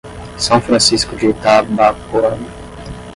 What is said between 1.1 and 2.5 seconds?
de Itabapoana